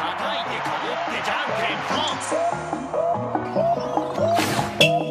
[0.00, 1.78] 叩いてかぶってじゃんけん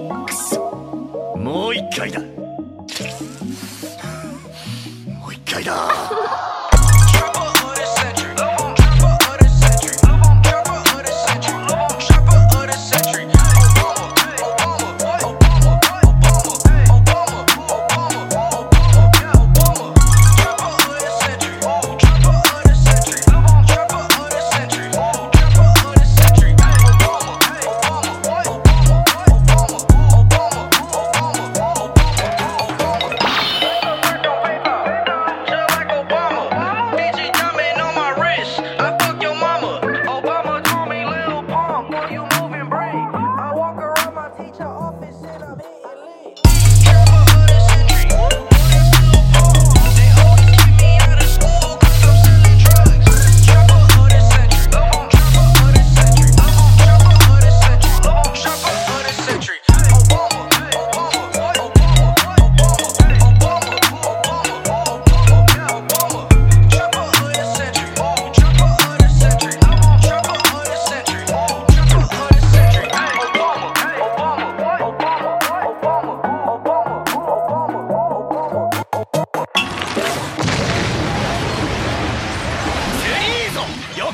[0.08, 2.20] ぽんくそもう一回だ。
[2.20, 2.26] も
[5.28, 6.09] う一回だ。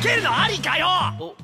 [0.02, 1.36] けるのありかよ！